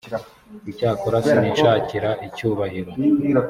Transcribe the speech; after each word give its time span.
icyakora 0.71 1.17
sinishakira 1.27 2.09
icyubahiro 2.27 2.91